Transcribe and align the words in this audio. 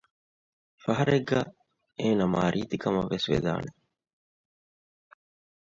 ފަހަރެއްގައި 0.83 1.47
އޭނަ 1.99 2.25
މާ 2.33 2.43
ރީތީ 2.53 2.77
ކަމަށްވެސް 2.83 3.27
ވެދާނެ 3.31 3.71